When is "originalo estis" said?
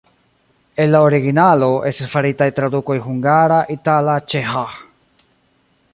1.07-2.09